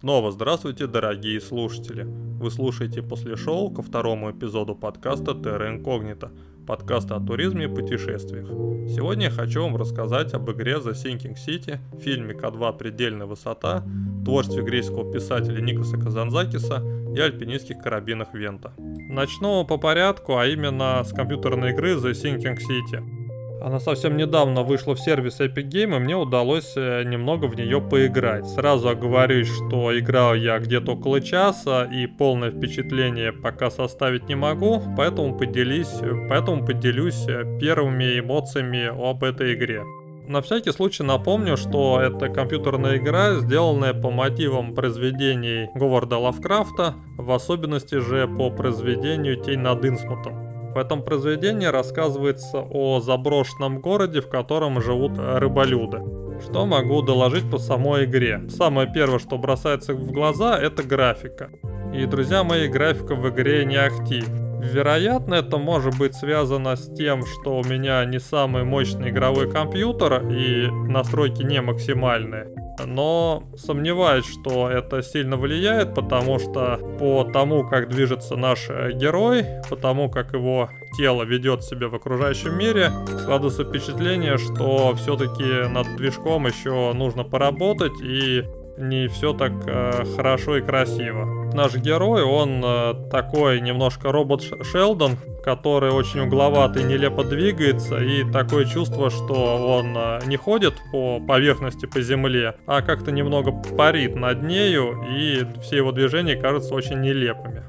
Снова 0.00 0.30
здравствуйте, 0.30 0.86
дорогие 0.86 1.40
слушатели. 1.40 2.04
Вы 2.04 2.52
слушаете 2.52 3.02
после 3.02 3.34
шоу 3.34 3.68
ко 3.72 3.82
второму 3.82 4.30
эпизоду 4.30 4.76
подкаста 4.76 5.32
Terra 5.32 5.76
Incognita, 5.76 6.30
подкаста 6.68 7.16
о 7.16 7.20
туризме 7.20 7.64
и 7.64 7.68
путешествиях. 7.68 8.46
Сегодня 8.88 9.24
я 9.24 9.32
хочу 9.32 9.60
вам 9.60 9.76
рассказать 9.76 10.34
об 10.34 10.48
игре 10.52 10.74
The 10.74 10.92
Sinking 10.92 11.34
City, 11.34 11.80
фильме 12.00 12.32
К2 12.32 12.78
«Предельная 12.78 13.26
высота», 13.26 13.84
творчестве 14.24 14.62
греческого 14.62 15.12
писателя 15.12 15.60
Никоса 15.60 15.96
Казанзакиса 15.96 16.80
и 17.16 17.18
альпинистских 17.18 17.82
карабинах 17.82 18.32
Вента. 18.34 18.72
Начну 18.78 19.64
по 19.64 19.78
порядку, 19.78 20.36
а 20.36 20.46
именно 20.46 21.02
с 21.02 21.12
компьютерной 21.12 21.72
игры 21.72 21.96
The 21.96 22.12
Sinking 22.12 22.58
City– 22.58 23.02
она 23.60 23.80
совсем 23.80 24.16
недавно 24.16 24.62
вышла 24.62 24.94
в 24.94 25.00
сервис 25.00 25.40
Epic 25.40 25.68
Game, 25.68 25.96
и 25.96 25.98
мне 25.98 26.16
удалось 26.16 26.72
э, 26.76 27.02
немного 27.04 27.46
в 27.46 27.56
нее 27.56 27.80
поиграть. 27.80 28.46
Сразу 28.46 28.88
оговорюсь, 28.88 29.48
что 29.48 29.98
играл 29.98 30.34
я 30.34 30.58
где-то 30.58 30.92
около 30.92 31.20
часа, 31.20 31.84
и 31.84 32.06
полное 32.06 32.50
впечатление 32.50 33.32
пока 33.32 33.70
составить 33.70 34.28
не 34.28 34.34
могу, 34.34 34.82
поэтому 34.96 35.36
поделюсь, 35.36 35.94
поэтому 36.28 36.64
поделюсь 36.64 37.26
э, 37.28 37.58
первыми 37.60 38.20
эмоциями 38.20 38.86
об 38.86 39.24
этой 39.24 39.54
игре. 39.54 39.82
На 40.28 40.42
всякий 40.42 40.72
случай 40.72 41.02
напомню, 41.02 41.56
что 41.56 42.02
это 42.02 42.28
компьютерная 42.28 42.98
игра, 42.98 43.36
сделанная 43.36 43.94
по 43.94 44.10
мотивам 44.10 44.74
произведений 44.74 45.70
Говарда 45.74 46.18
Лавкрафта, 46.18 46.96
в 47.16 47.32
особенности 47.32 47.98
же 47.98 48.28
по 48.28 48.50
произведению 48.50 49.42
«Тень 49.42 49.60
над 49.60 49.84
Инсмутом». 49.86 50.47
В 50.74 50.76
этом 50.76 51.02
произведении 51.02 51.66
рассказывается 51.66 52.58
о 52.58 53.00
заброшенном 53.00 53.80
городе, 53.80 54.20
в 54.20 54.28
котором 54.28 54.80
живут 54.80 55.12
рыболюды. 55.16 56.00
Что 56.42 56.66
могу 56.66 57.02
доложить 57.02 57.50
по 57.50 57.58
самой 57.58 58.04
игре? 58.04 58.42
Самое 58.48 58.88
первое, 58.92 59.18
что 59.18 59.38
бросается 59.38 59.94
в 59.94 60.12
глаза, 60.12 60.58
это 60.58 60.82
графика. 60.82 61.50
И, 61.92 62.06
друзья 62.06 62.44
мои, 62.44 62.68
графика 62.68 63.14
в 63.14 63.28
игре 63.28 63.64
не 63.64 63.76
ахти. 63.76 64.22
Вероятно, 64.60 65.34
это 65.34 65.56
может 65.56 65.96
быть 65.98 66.14
связано 66.14 66.76
с 66.76 66.94
тем, 66.94 67.24
что 67.24 67.58
у 67.58 67.64
меня 67.64 68.04
не 68.04 68.20
самый 68.20 68.64
мощный 68.64 69.10
игровой 69.10 69.50
компьютер 69.50 70.28
и 70.28 70.68
настройки 70.70 71.42
не 71.42 71.60
максимальные 71.60 72.67
но 72.86 73.42
сомневаюсь, 73.56 74.26
что 74.26 74.70
это 74.70 75.02
сильно 75.02 75.36
влияет, 75.36 75.94
потому 75.94 76.38
что 76.38 76.78
по 76.98 77.24
тому, 77.24 77.68
как 77.68 77.88
движется 77.88 78.36
наш 78.36 78.66
э, 78.68 78.92
герой, 78.92 79.44
по 79.68 79.76
тому, 79.76 80.10
как 80.10 80.32
его 80.32 80.70
тело 80.96 81.22
ведет 81.22 81.64
себя 81.64 81.88
в 81.88 81.94
окружающем 81.94 82.56
мире, 82.56 82.90
складывается 83.22 83.64
впечатление, 83.64 84.38
что 84.38 84.94
все-таки 84.94 85.68
над 85.68 85.96
движком 85.96 86.46
еще 86.46 86.92
нужно 86.92 87.24
поработать 87.24 88.00
и 88.02 88.44
не 88.78 89.08
все 89.08 89.32
так 89.32 89.52
э, 89.66 90.04
хорошо 90.16 90.56
и 90.56 90.60
красиво. 90.60 91.52
Наш 91.52 91.74
герой, 91.76 92.22
он 92.22 92.62
э, 92.64 92.94
такой 93.10 93.60
немножко 93.60 94.12
робот 94.12 94.42
Шелдон, 94.62 95.16
который 95.44 95.90
очень 95.90 96.20
угловатый, 96.20 96.84
нелепо 96.84 97.24
двигается, 97.24 97.98
и 97.98 98.30
такое 98.30 98.64
чувство, 98.64 99.10
что 99.10 99.78
он 99.78 99.96
э, 99.96 100.20
не 100.26 100.36
ходит 100.36 100.74
по 100.92 101.20
поверхности, 101.20 101.86
по 101.86 102.00
земле, 102.00 102.54
а 102.66 102.82
как-то 102.82 103.12
немного 103.12 103.52
парит 103.52 104.14
над 104.14 104.42
нею, 104.42 105.04
и 105.10 105.46
все 105.62 105.78
его 105.78 105.92
движения 105.92 106.36
кажутся 106.36 106.74
очень 106.74 107.00
нелепыми. 107.00 107.62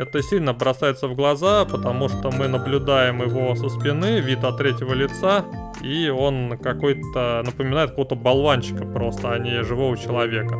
Это 0.00 0.22
сильно 0.22 0.54
бросается 0.54 1.08
в 1.08 1.14
глаза, 1.14 1.66
потому 1.66 2.08
что 2.08 2.30
мы 2.30 2.48
наблюдаем 2.48 3.20
его 3.20 3.54
со 3.54 3.68
спины, 3.68 4.20
вид 4.20 4.42
от 4.44 4.56
третьего 4.56 4.94
лица, 4.94 5.44
и 5.82 6.08
он 6.08 6.56
какой-то 6.56 7.42
напоминает 7.44 7.90
какого-то 7.90 8.14
болванчика 8.14 8.86
просто, 8.86 9.30
а 9.30 9.38
не 9.38 9.62
живого 9.62 9.98
человека. 9.98 10.54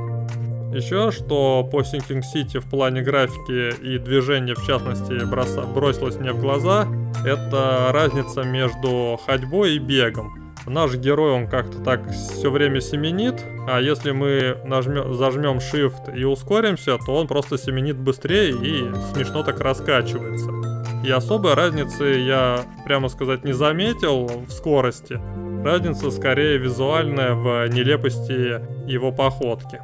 Еще 0.74 1.10
что 1.10 1.66
по 1.72 1.80
Sinking 1.80 2.20
City 2.20 2.60
в 2.60 2.68
плане 2.68 3.00
графики 3.00 3.74
и 3.82 3.96
движения 3.96 4.54
в 4.54 4.66
частности 4.66 5.24
бросилось 5.72 6.16
мне 6.16 6.32
в 6.32 6.40
глаза, 6.42 6.86
это 7.24 7.88
разница 7.92 8.42
между 8.42 9.18
ходьбой 9.24 9.76
и 9.76 9.78
бегом. 9.78 10.39
Наш 10.66 10.94
герой, 10.94 11.32
он 11.32 11.48
как-то 11.48 11.82
так 11.82 12.00
все 12.10 12.50
время 12.50 12.80
семенит, 12.80 13.42
а 13.66 13.80
если 13.80 14.10
мы 14.10 14.56
нажмем, 14.64 15.14
зажмем 15.14 15.58
Shift 15.58 16.16
и 16.16 16.24
ускоримся, 16.24 16.98
то 17.04 17.14
он 17.14 17.26
просто 17.26 17.56
семенит 17.58 17.96
быстрее 17.96 18.50
и 18.50 18.90
смешно 19.14 19.42
так 19.42 19.60
раскачивается. 19.60 20.50
И 21.04 21.10
особой 21.10 21.54
разницы 21.54 22.04
я, 22.04 22.64
прямо 22.84 23.08
сказать, 23.08 23.42
не 23.44 23.52
заметил 23.52 24.26
в 24.26 24.50
скорости. 24.50 25.18
Разница 25.64 26.10
скорее 26.10 26.58
визуальная 26.58 27.34
в 27.34 27.66
нелепости 27.68 28.60
его 28.90 29.10
походки. 29.12 29.80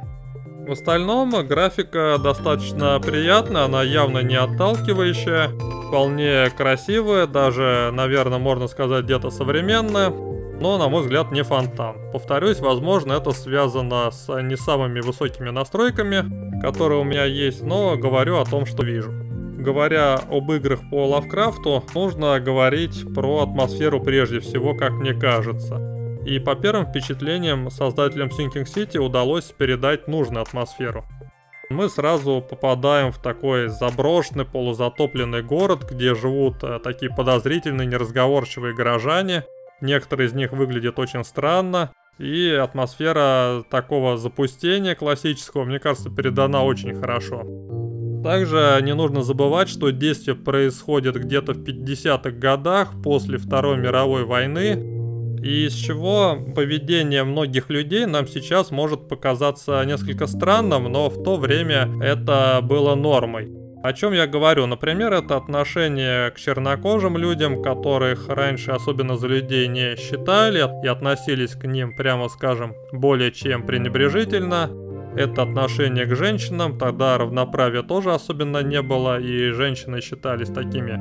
В 0.67 0.71
остальном 0.71 1.31
графика 1.47 2.17
достаточно 2.21 2.99
приятная, 2.99 3.63
она 3.63 3.83
явно 3.83 4.19
не 4.19 4.35
отталкивающая, 4.35 5.49
вполне 5.87 6.49
красивая, 6.55 7.25
даже, 7.25 7.89
наверное, 7.93 8.37
можно 8.37 8.67
сказать, 8.67 9.05
где-то 9.05 9.31
современная 9.31 10.11
но, 10.59 10.77
на 10.77 10.89
мой 10.89 11.03
взгляд, 11.03 11.31
не 11.31 11.43
фонтан. 11.43 11.95
Повторюсь, 12.11 12.59
возможно, 12.59 13.13
это 13.13 13.31
связано 13.31 14.09
с 14.11 14.41
не 14.41 14.55
самыми 14.57 15.01
высокими 15.01 15.49
настройками, 15.49 16.61
которые 16.61 16.99
у 16.99 17.03
меня 17.03 17.25
есть, 17.25 17.63
но 17.63 17.95
говорю 17.95 18.37
о 18.37 18.45
том, 18.45 18.65
что 18.65 18.83
вижу. 18.83 19.11
Говоря 19.57 20.15
об 20.15 20.51
играх 20.51 20.79
по 20.89 21.07
Лавкрафту, 21.07 21.83
нужно 21.93 22.39
говорить 22.39 23.13
про 23.13 23.43
атмосферу 23.43 24.01
прежде 24.01 24.39
всего, 24.39 24.73
как 24.73 24.91
мне 24.91 25.13
кажется. 25.13 26.19
И 26.25 26.39
по 26.39 26.55
первым 26.55 26.87
впечатлениям 26.87 27.69
создателям 27.69 28.29
Sinking 28.29 28.65
City 28.65 28.97
удалось 28.97 29.45
передать 29.45 30.07
нужную 30.07 30.41
атмосферу. 30.41 31.05
Мы 31.69 31.89
сразу 31.89 32.43
попадаем 32.49 33.11
в 33.11 33.17
такой 33.17 33.67
заброшенный 33.67 34.45
полузатопленный 34.45 35.43
город, 35.43 35.85
где 35.89 36.15
живут 36.15 36.63
э, 36.63 36.79
такие 36.81 37.13
подозрительные 37.13 37.85
неразговорчивые 37.85 38.73
горожане– 38.73 39.43
Некоторые 39.81 40.27
из 40.27 40.33
них 40.33 40.51
выглядят 40.51 40.99
очень 40.99 41.23
странно. 41.23 41.91
И 42.17 42.49
атмосфера 42.49 43.63
такого 43.69 44.17
запустения 44.17 44.95
классического, 44.95 45.65
мне 45.65 45.79
кажется, 45.79 46.09
передана 46.09 46.63
очень 46.63 46.95
хорошо. 46.95 47.43
Также 48.23 48.79
не 48.81 48.95
нужно 48.95 49.21
забывать, 49.21 49.69
что 49.69 49.91
действие 49.91 50.35
происходит 50.35 51.15
где-то 51.15 51.53
в 51.53 51.63
50-х 51.63 52.31
годах 52.31 52.89
после 53.03 53.37
Второй 53.37 53.77
мировой 53.77 54.25
войны, 54.25 54.97
и 55.43 55.67
из 55.67 55.73
чего 55.75 56.37
поведение 56.55 57.23
многих 57.23 57.69
людей 57.69 58.07
нам 58.07 58.27
сейчас 58.27 58.71
может 58.71 59.07
показаться 59.07 59.83
несколько 59.85 60.25
странным, 60.25 60.91
но 60.91 61.09
в 61.09 61.23
то 61.23 61.37
время 61.37 61.87
это 62.01 62.59
было 62.63 62.95
нормой. 62.95 63.56
О 63.83 63.93
чем 63.93 64.13
я 64.13 64.25
говорю? 64.25 64.65
Например, 64.65 65.13
это 65.13 65.37
отношение 65.37 66.31
к 66.31 66.39
чернокожим 66.39 67.15
людям, 67.15 67.61
которых 67.61 68.27
раньше 68.27 68.71
особенно 68.71 69.17
за 69.17 69.27
людей 69.27 69.67
не 69.67 69.95
считали 69.95 70.67
и 70.83 70.87
относились 70.87 71.51
к 71.51 71.65
ним, 71.65 71.95
прямо 71.95 72.27
скажем, 72.27 72.73
более 72.91 73.31
чем 73.31 73.65
пренебрежительно. 73.65 74.69
Это 75.15 75.43
отношение 75.43 76.05
к 76.05 76.15
женщинам, 76.15 76.77
тогда 76.77 77.17
равноправия 77.17 77.83
тоже 77.83 78.13
особенно 78.13 78.61
не 78.61 78.81
было, 78.81 79.19
и 79.19 79.51
женщины 79.51 80.01
считались 80.01 80.49
такими 80.49 80.99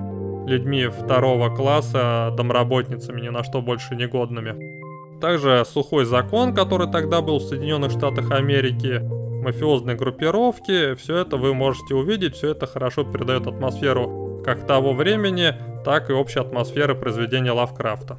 людьми 0.48 0.86
второго 0.86 1.54
класса, 1.54 2.32
домработницами, 2.36 3.20
ни 3.20 3.28
на 3.30 3.42
что 3.42 3.62
больше 3.62 3.96
негодными. 3.96 5.20
Также 5.20 5.64
сухой 5.66 6.04
закон, 6.04 6.54
который 6.54 6.90
тогда 6.90 7.22
был 7.22 7.38
в 7.38 7.42
Соединенных 7.42 7.90
Штатах 7.90 8.30
Америки, 8.30 9.00
мафиозные 9.46 9.96
группировки, 9.96 10.94
все 10.94 11.18
это 11.18 11.36
вы 11.36 11.54
можете 11.54 11.94
увидеть, 11.94 12.34
все 12.34 12.50
это 12.50 12.66
хорошо 12.66 13.04
передает 13.04 13.46
атмосферу 13.46 14.42
как 14.44 14.66
того 14.66 14.92
времени, 14.92 15.54
так 15.84 16.10
и 16.10 16.12
общей 16.12 16.40
атмосферы 16.40 16.96
произведения 16.96 17.52
Лавкрафта. 17.52 18.18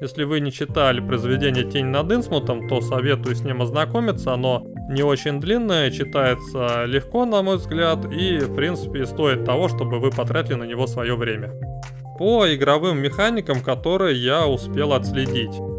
Если 0.00 0.24
вы 0.24 0.40
не 0.40 0.50
читали 0.50 1.00
произведение 1.00 1.64
«Тень 1.64 1.86
над 1.86 2.10
Инсмутом», 2.10 2.66
то 2.66 2.80
советую 2.80 3.36
с 3.36 3.42
ним 3.42 3.62
ознакомиться, 3.62 4.32
оно 4.32 4.64
не 4.88 5.02
очень 5.02 5.38
длинное, 5.38 5.90
читается 5.90 6.86
легко, 6.86 7.24
на 7.26 7.42
мой 7.42 7.58
взгляд, 7.58 8.10
и, 8.10 8.38
в 8.38 8.54
принципе, 8.56 9.06
стоит 9.06 9.44
того, 9.44 9.68
чтобы 9.68 10.00
вы 10.00 10.10
потратили 10.10 10.54
на 10.54 10.64
него 10.64 10.86
свое 10.86 11.14
время. 11.14 11.52
По 12.18 12.52
игровым 12.52 12.98
механикам, 12.98 13.60
которые 13.60 14.16
я 14.16 14.46
успел 14.46 14.92
отследить. 14.92 15.71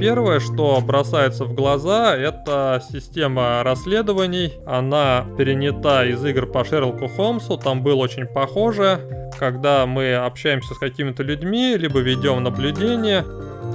Первое, 0.00 0.40
что 0.40 0.80
бросается 0.80 1.44
в 1.44 1.54
глаза, 1.54 2.16
это 2.16 2.82
система 2.90 3.62
расследований. 3.62 4.54
Она 4.64 5.26
перенята 5.36 6.06
из 6.06 6.24
игр 6.24 6.46
по 6.46 6.64
Шерлоку 6.64 7.06
Холмсу, 7.06 7.58
там 7.58 7.82
было 7.82 7.96
очень 7.96 8.24
похоже. 8.24 9.30
Когда 9.38 9.84
мы 9.84 10.14
общаемся 10.14 10.72
с 10.72 10.78
какими-то 10.78 11.22
людьми, 11.22 11.76
либо 11.76 12.00
ведем 12.00 12.42
наблюдение, 12.42 13.26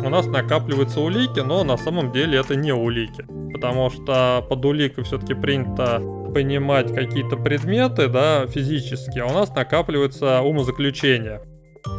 у 0.03 0.09
нас 0.09 0.25
накапливаются 0.25 0.99
улики, 0.99 1.41
но 1.41 1.63
на 1.63 1.77
самом 1.77 2.11
деле 2.11 2.39
это 2.39 2.55
не 2.55 2.73
улики. 2.73 3.23
Потому 3.53 3.91
что 3.91 4.43
под 4.49 4.65
уликой 4.65 5.03
все-таки 5.03 5.35
принято 5.35 6.01
понимать 6.33 6.91
какие-то 6.91 7.37
предметы, 7.37 8.07
да, 8.07 8.47
физические, 8.47 9.25
а 9.25 9.27
у 9.27 9.33
нас 9.33 9.53
накапливаются 9.55 10.41
умозаключения. 10.41 11.41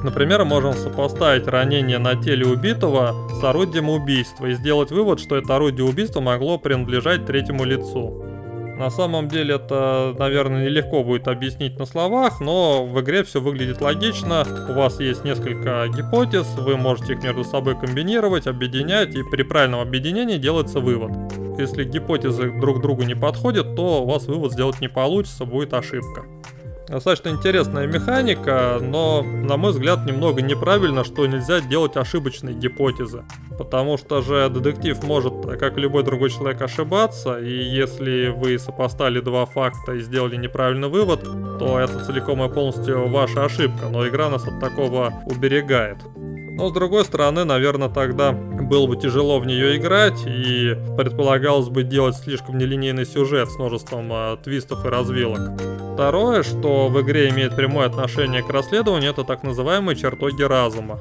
Например, 0.03 0.45
можем 0.45 0.73
сопоставить 0.73 1.47
ранение 1.47 1.99
на 1.99 2.17
теле 2.17 2.47
убитого 2.47 3.29
с 3.41 3.45
орудием 3.45 3.89
убийства 3.89 4.47
и 4.47 4.55
сделать 4.55 4.91
вывод, 4.91 5.21
что 5.21 5.37
это 5.37 5.57
орудие 5.57 5.87
убийства 5.87 6.21
могло 6.21 6.59
принадлежать 6.59 7.27
третьему 7.27 7.65
лицу. 7.65 8.25
На 8.79 8.91
самом 8.91 9.29
деле 9.29 9.55
это, 9.55 10.15
наверное, 10.19 10.67
нелегко 10.67 11.03
будет 11.03 11.29
объяснить 11.29 11.79
на 11.79 11.87
словах, 11.87 12.41
но 12.41 12.85
в 12.85 13.01
игре 13.01 13.25
все 13.25 13.41
выглядит 13.41 13.81
логично. 13.81 14.47
У 14.69 14.75
вас 14.75 15.01
есть 15.01 15.25
несколько 15.25 15.89
гипотез, 15.89 16.47
вы 16.59 16.77
можете 16.77 17.15
их 17.15 17.23
между 17.23 17.43
собой 17.43 17.79
комбинировать, 17.79 18.47
объединять, 18.47 19.15
и 19.15 19.23
при 19.23 19.45
правильном 19.45 19.81
объединении 19.81 20.37
делается 20.37 20.81
вывод. 20.81 21.11
Если 21.59 21.85
гипотезы 21.85 22.53
друг 22.61 22.83
другу 22.83 23.05
не 23.05 23.15
подходят, 23.15 23.77
то 23.77 24.03
у 24.03 24.07
вас 24.07 24.27
вывод 24.27 24.53
сделать 24.53 24.81
не 24.83 24.89
получится, 24.89 25.47
будет 25.47 25.73
ошибка. 25.73 26.27
Достаточно 26.89 27.31
интересная 27.31 27.87
механика, 27.87 28.79
но, 28.81 29.23
на 29.23 29.57
мой 29.57 29.73
взгляд, 29.73 30.07
немного 30.07 30.41
неправильно, 30.41 31.03
что 31.05 31.27
нельзя 31.27 31.61
делать 31.61 31.97
ошибочные 31.97 32.55
гипотезы. 32.55 33.25
Потому 33.59 33.99
что 33.99 34.23
же 34.23 34.49
детектив 34.51 35.03
может, 35.03 35.35
как 35.59 35.77
любой 35.79 36.05
другой 36.05 36.31
человек, 36.31 36.63
ошибаться, 36.63 37.39
и 37.41 37.51
если 37.51 38.29
вы 38.29 38.59
сопоставили 38.59 39.21
два 39.21 39.47
факта 39.47 39.95
и 39.95 40.01
сделали 40.01 40.37
неправильный 40.37 40.89
вывод, 40.89 41.23
то 41.59 41.79
это 41.79 42.05
целиком 42.05 42.43
и 42.45 42.53
полностью 42.53 43.09
ваша 43.09 43.45
ошибка, 43.45 43.89
но 43.91 44.07
игра 44.07 44.29
нас 44.29 44.47
от 44.47 44.61
такого 44.61 45.13
уберегает. 45.25 45.99
Но 46.57 46.71
с 46.71 46.73
другой 46.73 47.05
стороны, 47.05 47.45
наверное, 47.45 47.91
тогда 47.91 48.33
было 48.33 48.87
бы 48.87 48.97
тяжело 48.97 49.39
в 49.39 49.47
нее 49.47 49.77
играть 49.77 50.25
и 50.27 50.75
предполагалось 50.97 51.69
бы 51.69 51.83
делать 51.83 52.17
слишком 52.17 52.57
нелинейный 52.57 53.05
сюжет 53.05 53.51
с 53.51 53.57
множеством 53.57 54.11
э, 54.11 54.39
твистов 54.43 54.87
и 54.87 54.89
развилок. 54.89 55.61
Второе, 55.93 56.43
что 56.43 56.89
в 56.89 56.99
игре 57.03 57.29
имеет 57.29 57.55
прямое 57.55 57.87
отношение 57.87 58.43
к 58.43 58.49
расследованию, 58.49 59.11
это 59.11 59.23
так 59.25 59.43
называемые 59.43 59.97
чертоги 59.97 60.43
разума. 60.43 60.99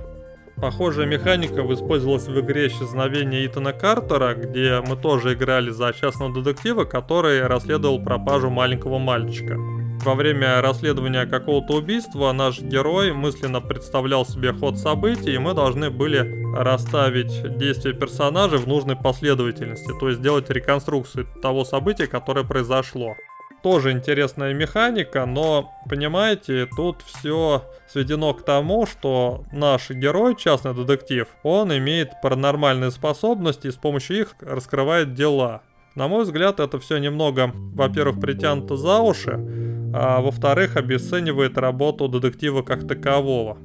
Похожая 0.58 1.06
механика 1.06 1.62
использовалась 1.74 2.28
в 2.28 2.38
игре 2.38 2.68
«Исчезновение 2.68 3.46
Итана 3.46 3.72
Картера», 3.72 4.34
где 4.36 4.82
мы 4.86 4.98
тоже 4.98 5.36
играли 5.36 5.70
за 5.70 5.94
частного 5.94 6.34
детектива, 6.34 6.84
который 6.84 7.48
расследовал 7.48 8.04
пропажу 8.04 8.50
маленького 8.50 8.98
мальчика. 8.98 9.58
Во 10.06 10.14
время 10.14 10.62
расследования 10.62 11.26
какого-то 11.26 11.78
убийства 11.78 12.32
наш 12.32 12.62
герой 12.62 13.12
мысленно 13.12 13.60
представлял 13.60 14.24
себе 14.24 14.54
ход 14.54 14.78
событий, 14.78 15.34
и 15.34 15.40
мы 15.40 15.56
должны 15.56 15.90
были 15.90 16.46
расставить 16.56 17.58
действия 17.58 17.92
персонажей 17.92 18.60
в 18.60 18.68
нужной 18.68 18.96
последовательности, 18.96 19.92
то 20.00 20.08
есть 20.08 20.20
сделать 20.20 20.48
реконструкцию 20.52 21.26
того 21.42 21.66
события, 21.66 22.06
которое 22.06 22.46
произошло. 22.46 23.16
Тоже 23.64 23.94
интересная 23.94 24.54
механика, 24.54 25.26
но, 25.26 25.72
понимаете, 25.90 26.68
тут 26.78 27.02
все 27.02 27.64
сведено 27.92 28.36
к 28.36 28.46
тому, 28.46 28.86
что 28.86 29.44
наш 29.52 29.90
герой, 29.90 30.36
частный 30.36 30.76
детектив, 30.76 31.28
он 31.42 31.76
имеет 31.76 32.12
паранормальные 32.22 32.92
способности 32.92 33.68
и 33.68 33.72
с 33.72 33.76
помощью 33.76 34.20
их 34.20 34.36
раскрывает 34.40 35.16
дела. 35.16 35.64
На 35.96 36.08
мой 36.08 36.26
взгляд, 36.26 36.60
это 36.60 36.78
все 36.78 37.00
немного, 37.00 37.52
во-первых, 37.56 38.20
притянуто 38.20 38.78
за 38.78 39.00
уши, 39.00 39.75
а 39.98 40.20
во-вторых, 40.20 40.76
обесценивает 40.76 41.58
работу 41.58 42.10
детектива 42.10 42.64
как 42.64 42.86
такового. 42.86 43.58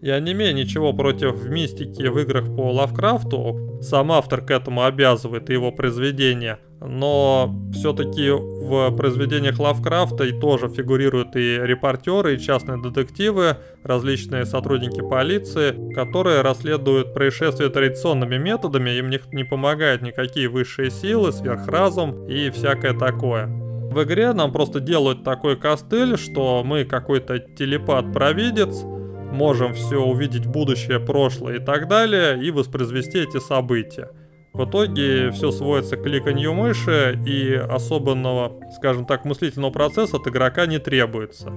Я 0.00 0.20
не 0.20 0.30
имею 0.30 0.54
ничего 0.54 0.92
против 0.92 1.44
мистики 1.44 2.06
в 2.06 2.18
играх 2.18 2.44
по 2.56 2.72
Лавкрафту, 2.72 3.80
сам 3.82 4.12
автор 4.12 4.42
к 4.42 4.50
этому 4.52 4.84
обязывает 4.84 5.50
его 5.50 5.72
произведения, 5.72 6.60
но 6.80 7.52
все-таки 7.72 8.30
в 8.30 8.96
произведениях 8.96 9.58
Лавкрафта 9.58 10.22
и 10.24 10.40
тоже 10.40 10.68
фигурируют 10.68 11.34
и 11.34 11.58
репортеры, 11.60 12.34
и 12.34 12.38
частные 12.38 12.80
детективы, 12.80 13.56
различные 13.82 14.44
сотрудники 14.44 15.00
полиции, 15.00 15.92
которые 15.94 16.42
расследуют 16.42 17.12
происшествия 17.12 17.70
традиционными 17.70 18.38
методами, 18.38 18.90
им 18.90 19.10
не 19.10 19.44
помогают 19.44 20.02
никакие 20.02 20.48
высшие 20.48 20.90
силы, 20.90 21.32
сверхразум 21.32 22.28
и 22.28 22.50
всякое 22.50 22.96
такое. 22.96 23.61
В 23.92 24.04
игре 24.04 24.32
нам 24.32 24.52
просто 24.52 24.80
делают 24.80 25.22
такой 25.22 25.54
костыль, 25.54 26.16
что 26.16 26.62
мы 26.64 26.86
какой-то 26.86 27.38
телепат-провидец, 27.38 28.84
можем 28.84 29.74
все 29.74 29.98
увидеть 29.98 30.46
будущее, 30.46 30.98
прошлое 30.98 31.56
и 31.56 31.58
так 31.58 31.88
далее, 31.88 32.42
и 32.42 32.50
воспроизвести 32.50 33.18
эти 33.18 33.38
события. 33.38 34.08
В 34.54 34.64
итоге 34.64 35.30
все 35.30 35.50
сводится 35.50 35.98
к 35.98 36.04
кликанью 36.04 36.54
мыши 36.54 37.18
и 37.26 37.52
особенного, 37.52 38.54
скажем 38.78 39.04
так, 39.04 39.26
мыслительного 39.26 39.70
процесса 39.70 40.16
от 40.16 40.26
игрока 40.26 40.64
не 40.64 40.78
требуется. 40.78 41.52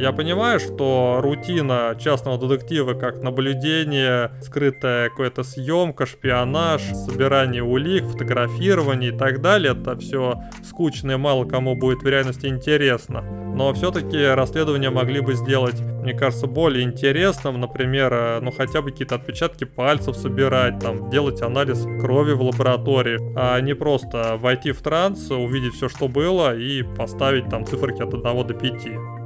Я 0.00 0.12
понимаю, 0.12 0.58
что 0.60 1.20
рутина 1.22 1.94
частного 2.00 2.38
детектива, 2.38 2.94
как 2.94 3.22
наблюдение, 3.22 4.30
скрытая 4.40 5.10
какая-то 5.10 5.42
съемка, 5.42 6.06
шпионаж, 6.06 6.80
собирание 7.04 7.62
улик, 7.62 8.04
фотографирование 8.04 9.12
и 9.12 9.14
так 9.14 9.42
далее, 9.42 9.76
это 9.78 9.98
все 9.98 10.40
скучно 10.64 11.12
и 11.12 11.16
мало 11.16 11.44
кому 11.44 11.74
будет 11.74 12.02
в 12.02 12.06
реальности 12.06 12.46
интересно. 12.46 13.20
Но 13.54 13.74
все-таки 13.74 14.24
расследования 14.24 14.88
могли 14.88 15.20
бы 15.20 15.34
сделать 15.34 15.78
мне 16.00 16.14
кажется, 16.14 16.46
более 16.46 16.84
интересным, 16.84 17.60
например, 17.60 18.10
э, 18.10 18.40
ну 18.40 18.50
хотя 18.52 18.80
бы 18.80 18.90
какие-то 18.90 19.16
отпечатки 19.16 19.64
пальцев 19.64 20.16
собирать, 20.16 20.78
там, 20.78 21.10
делать 21.10 21.42
анализ 21.42 21.84
крови 22.00 22.32
в 22.32 22.40
лаборатории, 22.40 23.18
а 23.36 23.60
не 23.60 23.74
просто 23.74 24.38
войти 24.38 24.72
в 24.72 24.80
транс, 24.80 25.30
увидеть 25.30 25.74
все, 25.74 25.90
что 25.90 26.08
было 26.08 26.56
и 26.56 26.82
поставить 26.82 27.50
там 27.50 27.66
циферки 27.66 28.00
от 28.00 28.14
1 28.14 28.46
до 28.46 28.54
5. 28.54 29.19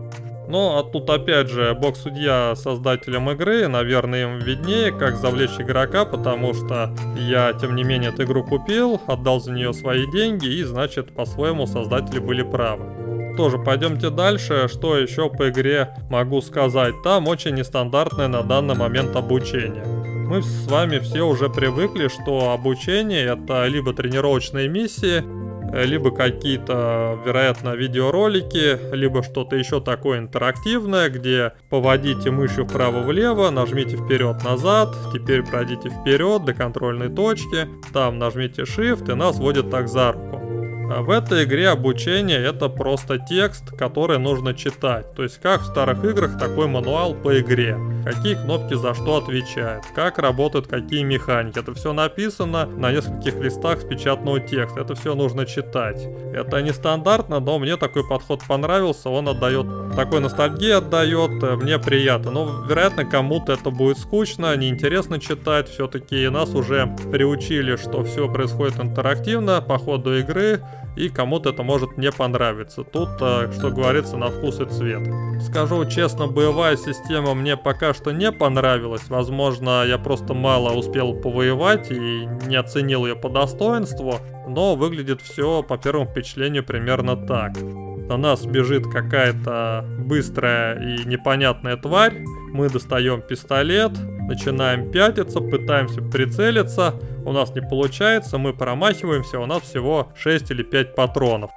Ну, 0.49 0.79
а 0.79 0.83
тут 0.83 1.09
опять 1.11 1.49
же, 1.49 1.75
бог-судья 1.75 2.55
создателям 2.57 3.31
игры, 3.31 3.67
наверное, 3.69 4.25
им 4.25 4.39
виднее, 4.39 4.93
как 4.93 5.17
завлечь 5.17 5.59
игрока, 5.59 6.05
потому 6.05 6.55
что 6.55 6.95
я, 7.17 7.53
тем 7.55 7.77
не 7.77 7.85
менее, 7.85 8.11
эту 8.11 8.25
игру 8.25 8.45
купил, 8.45 9.01
отдал 9.07 9.41
за 9.41 9.53
нее 9.53 9.73
свои 9.73 10.11
деньги, 10.11 10.47
и, 10.47 10.63
значит, 10.63 11.15
по-своему 11.15 11.67
создатели 11.67 12.19
были 12.19 12.43
правы. 12.43 12.85
Тоже 13.37 13.59
пойдемте 13.59 14.11
дальше. 14.11 14.69
Что 14.69 14.97
еще 14.97 15.29
по 15.29 15.49
игре 15.49 15.89
могу 16.09 16.41
сказать? 16.41 16.95
Там 17.03 17.27
очень 17.27 17.55
нестандартное 17.55 18.29
на 18.29 18.43
данный 18.43 18.77
момент 18.77 19.17
обучение. 19.17 19.85
Мы 20.29 20.43
с 20.43 20.67
вами 20.69 21.01
все 21.01 21.23
уже 21.23 21.51
привыкли, 21.51 22.09
что 22.09 22.53
обучение 22.53 23.27
это 23.27 23.67
либо 23.67 23.93
тренировочные 23.93 24.69
миссии, 24.69 25.23
либо 25.83 26.11
какие-то, 26.11 27.19
вероятно, 27.25 27.75
видеоролики, 27.75 28.79
либо 28.95 29.23
что-то 29.23 29.57
еще 29.57 29.81
такое 29.81 30.19
интерактивное, 30.19 31.09
где 31.09 31.53
поводите 31.69 32.31
мышью 32.31 32.65
вправо-влево, 32.67 33.51
нажмите 33.51 33.97
вперед-назад, 33.97 34.95
теперь 35.13 35.43
пройдите 35.43 35.91
вперед 35.91 36.45
до 36.45 36.55
контрольной 36.55 37.09
точки, 37.09 37.69
там 37.93 38.19
нажмите 38.19 38.63
Shift 38.63 39.11
и 39.11 39.15
нас 39.15 39.37
водит 39.37 39.71
так 39.71 39.89
за 39.89 40.13
руку. 40.13 40.41
А 40.91 41.03
в 41.03 41.11
этой 41.11 41.45
игре 41.45 41.71
обучение 41.71 42.39
это 42.39 42.69
просто 42.69 43.19
текст, 43.19 43.71
который 43.77 44.19
нужно 44.19 44.55
читать. 44.55 45.15
То 45.15 45.23
есть 45.23 45.41
как 45.41 45.63
в 45.63 45.67
старых 45.67 46.05
играх 46.05 46.39
такой 46.39 46.69
мануал 46.69 47.15
по 47.15 47.41
игре. 47.41 47.77
Какие 48.05 48.35
кнопки 48.35 48.75
за 48.75 48.95
что 48.95 49.17
отвечают, 49.17 49.85
как 49.95 50.19
работают 50.19 50.67
какие 50.67 51.03
механики. 51.03 51.59
Это 51.59 51.73
все 51.73 51.95
написано 51.95 52.67
на 52.67 52.93
нескольких 52.93 53.37
листах 53.37 53.81
с 53.81 53.85
печатного 53.85 54.41
текста. 54.41 54.81
Это 54.81 54.95
все 54.95 55.15
нужно 55.15 55.47
читать. 55.47 56.07
Это 56.35 56.61
нестандартно, 56.61 57.41
но 57.41 57.59
мне 57.59 57.77
такой 57.77 58.07
подход 58.07 58.43
понравился. 58.47 59.09
Он 59.09 59.29
отдает, 59.29 59.67
такой 59.97 60.21
ностальгии 60.21 60.73
отдает, 60.73 61.43
э, 61.43 61.57
мне 61.57 61.79
приятно. 61.79 62.31
Но 62.31 62.65
вероятно 62.69 63.07
кому-то 63.07 63.53
это 63.53 63.71
будет 63.71 63.99
скучно, 63.99 64.55
неинтересно 64.55 65.19
читать. 65.19 65.71
Все-таки 65.71 66.29
нас 66.29 66.51
уже 66.55 66.95
приучили, 67.11 67.77
что 67.77 68.05
все 68.05 68.31
происходит 68.31 68.79
интерактивно 68.81 69.63
по 69.63 69.79
ходу 69.79 70.19
игры 70.19 70.61
и 70.97 71.09
кому-то 71.09 71.51
это 71.51 71.63
может 71.63 71.97
не 71.99 72.11
понравиться. 72.11 72.85
Тут, 72.85 73.11
э, 73.21 73.51
что 73.53 73.71
говорится, 73.71 74.17
на 74.17 74.29
вкус 74.29 74.61
и 74.61 74.67
цвет. 74.67 75.03
Скажу 75.43 75.85
честно, 75.87 76.27
боевая 76.27 76.77
система 76.77 77.35
мне 77.35 77.57
пока 77.57 77.95
что 77.95 78.13
не 78.13 78.31
понравилась. 78.33 79.09
Возможно, 79.09 79.85
я 79.85 79.99
просто 79.99 80.35
мало 80.35 80.73
успел 80.73 81.15
повоевать 81.15 81.91
и 81.91 82.29
не 82.47 82.57
оценил 82.57 83.07
ее 83.07 83.17
по 83.17 83.29
достоинству, 83.29 84.21
но 84.49 84.77
выглядит 84.77 85.21
все 85.21 85.63
по 85.63 85.77
первому 85.77 86.07
впечатлению 86.07 86.65
примерно 86.65 87.17
так. 87.17 87.53
На 88.09 88.17
нас 88.17 88.45
бежит 88.45 88.85
какая-то 88.87 89.85
быстрая 89.99 90.79
и 90.79 91.09
непонятная 91.09 91.77
тварь, 91.77 92.25
мы 92.53 92.69
достаем 92.69 93.23
пистолет, 93.23 93.93
начинаем 94.29 94.91
пятиться, 94.91 95.41
пытаемся 95.41 96.03
прицелиться, 96.03 96.95
у 97.25 97.33
нас 97.33 97.55
не 97.55 97.63
получается, 97.63 98.39
мы 98.39 98.53
промахиваемся, 98.53 99.39
у 99.39 99.47
нас 99.47 99.63
всего 99.63 100.09
6 100.17 100.51
или 100.51 100.63
5 100.63 100.95
патронов. 100.95 101.51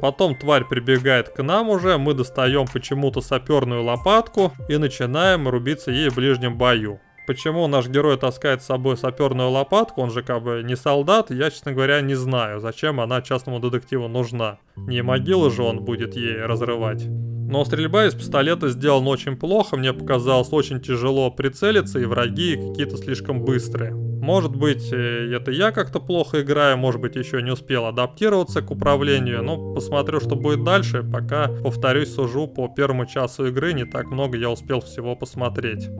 Потом 0.00 0.34
тварь 0.34 0.64
прибегает 0.64 1.28
к 1.28 1.42
нам 1.42 1.68
уже, 1.68 1.96
мы 1.96 2.14
достаем 2.14 2.66
почему-то 2.66 3.20
саперную 3.20 3.84
лопатку 3.84 4.52
и 4.68 4.76
начинаем 4.76 5.48
рубиться 5.48 5.92
ей 5.92 6.08
в 6.08 6.16
ближнем 6.16 6.58
бою. 6.58 6.98
Почему 7.24 7.68
наш 7.68 7.86
герой 7.86 8.18
таскает 8.18 8.62
с 8.62 8.66
собой 8.66 8.96
саперную 8.96 9.50
лопатку, 9.50 10.02
он 10.02 10.10
же 10.10 10.24
как 10.24 10.42
бы 10.42 10.62
не 10.64 10.74
солдат, 10.74 11.30
я, 11.30 11.50
честно 11.50 11.72
говоря, 11.72 12.00
не 12.00 12.16
знаю, 12.16 12.58
зачем 12.58 13.00
она 13.00 13.22
частному 13.22 13.60
детективу 13.60 14.08
нужна. 14.08 14.58
Не 14.74 15.02
могилы 15.02 15.50
же 15.52 15.62
он 15.62 15.84
будет 15.84 16.16
ей 16.16 16.36
разрывать. 16.42 17.06
Но 17.52 17.66
стрельба 17.66 18.06
из 18.06 18.14
пистолета 18.14 18.70
сделана 18.70 19.10
очень 19.10 19.36
плохо, 19.36 19.76
мне 19.76 19.92
показалось 19.92 20.50
очень 20.54 20.80
тяжело 20.80 21.30
прицелиться, 21.30 21.98
и 21.98 22.06
враги 22.06 22.56
какие-то 22.56 22.96
слишком 22.96 23.44
быстрые. 23.44 23.92
Может 23.92 24.56
быть, 24.56 24.90
э, 24.90 25.36
это 25.36 25.50
я 25.50 25.70
как-то 25.70 26.00
плохо 26.00 26.40
играю, 26.40 26.78
может 26.78 27.02
быть, 27.02 27.14
еще 27.14 27.42
не 27.42 27.50
успел 27.50 27.84
адаптироваться 27.84 28.62
к 28.62 28.70
управлению. 28.70 29.42
Но 29.42 29.74
посмотрю, 29.74 30.20
что 30.20 30.34
будет 30.34 30.64
дальше. 30.64 31.02
Пока, 31.02 31.48
повторюсь, 31.48 32.14
сужу 32.14 32.46
по 32.46 32.68
первому 32.68 33.04
часу 33.04 33.46
игры, 33.48 33.74
не 33.74 33.84
так 33.84 34.06
много 34.06 34.38
я 34.38 34.48
успел 34.48 34.80
всего 34.80 35.14
посмотреть. 35.14 35.90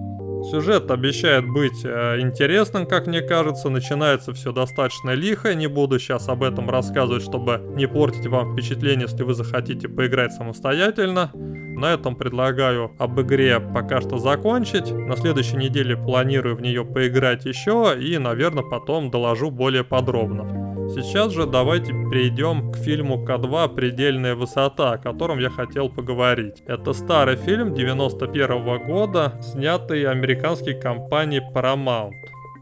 Сюжет 0.51 0.91
обещает 0.91 1.49
быть 1.49 1.85
э, 1.85 2.21
интересным, 2.21 2.87
как 2.87 3.07
мне 3.07 3.23
кажется. 3.23 3.69
Начинается 3.71 4.33
все 4.33 4.53
достаточно 4.53 5.11
лихо. 5.11 5.55
Не 5.55 5.67
буду 5.67 5.99
сейчас 5.99 6.29
об 6.29 6.43
этом 6.43 6.69
рассказывать, 6.69 7.23
чтобы 7.23 7.61
не 7.75 7.87
портить 7.87 8.27
вам 8.27 8.53
впечатление, 8.53 9.07
если 9.09 9.23
вы 9.23 9.35
захотите 9.35 9.89
поиграть 9.89 10.33
самостоятельно. 10.33 11.31
На 11.35 11.95
этом 11.95 12.17
предлагаю 12.17 12.93
об 12.99 13.21
игре 13.21 13.59
пока 13.59 14.01
что 14.01 14.19
закончить. 14.19 14.91
На 14.93 15.17
следующей 15.17 15.57
неделе 15.57 15.97
планирую 15.97 16.57
в 16.57 16.61
нее 16.61 16.85
поиграть 16.85 17.45
еще 17.45 17.97
и, 17.99 18.19
наверное, 18.19 18.63
потом 18.63 19.11
доложу 19.11 19.51
более 19.51 19.85
подробно. 19.85 20.72
Сейчас 20.91 21.33
же 21.33 21.47
давайте 21.47 21.93
перейдем 21.93 22.71
к 22.73 22.77
фильму 22.77 23.25
К2 23.25 23.75
«Предельная 23.75 24.35
высота», 24.35 24.93
о 24.93 24.99
котором 24.99 25.39
я 25.39 25.51
хотел 25.51 25.89
поговорить. 25.89 26.63
Это 26.67 26.93
старый 26.93 27.37
фильм 27.37 27.75
91 27.75 28.87
года, 28.87 29.35
снятый 29.43 30.05
американской 30.05 30.75
компанией 30.75 31.43
Paramount. 31.55 32.13